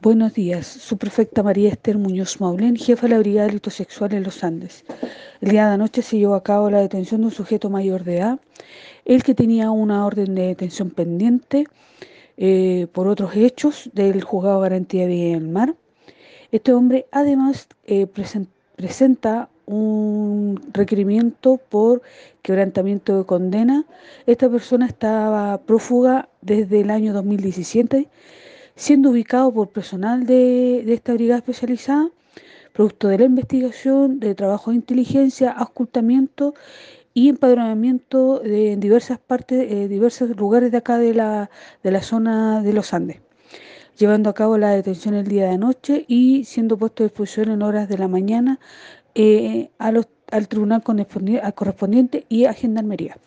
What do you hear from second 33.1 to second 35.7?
la investigación, de trabajo de inteligencia,